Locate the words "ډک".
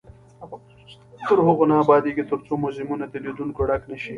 3.69-3.81